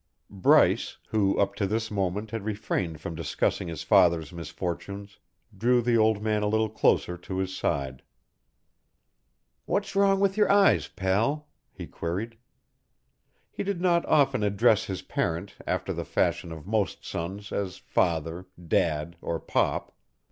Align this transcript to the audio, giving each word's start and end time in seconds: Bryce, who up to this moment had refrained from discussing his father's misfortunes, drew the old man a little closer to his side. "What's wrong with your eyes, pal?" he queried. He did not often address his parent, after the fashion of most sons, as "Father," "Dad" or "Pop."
Bryce, 0.31 0.97
who 1.09 1.37
up 1.37 1.53
to 1.57 1.67
this 1.67 1.91
moment 1.91 2.31
had 2.31 2.43
refrained 2.43 2.99
from 2.99 3.13
discussing 3.13 3.67
his 3.67 3.83
father's 3.83 4.33
misfortunes, 4.33 5.19
drew 5.55 5.79
the 5.79 5.95
old 5.95 6.23
man 6.23 6.41
a 6.41 6.47
little 6.47 6.69
closer 6.71 7.15
to 7.19 7.37
his 7.37 7.55
side. 7.55 8.01
"What's 9.67 9.95
wrong 9.95 10.19
with 10.19 10.37
your 10.37 10.51
eyes, 10.51 10.87
pal?" 10.87 11.49
he 11.71 11.85
queried. 11.85 12.39
He 13.51 13.61
did 13.61 13.79
not 13.79 14.03
often 14.07 14.41
address 14.41 14.85
his 14.85 15.03
parent, 15.03 15.55
after 15.67 15.93
the 15.93 16.03
fashion 16.03 16.51
of 16.51 16.65
most 16.65 17.05
sons, 17.05 17.51
as 17.51 17.77
"Father," 17.77 18.47
"Dad" 18.67 19.17
or 19.21 19.39
"Pop." 19.39 19.95